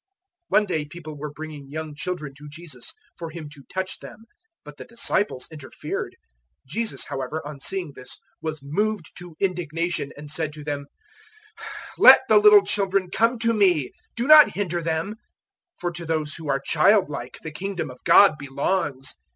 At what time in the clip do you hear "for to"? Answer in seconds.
15.79-16.03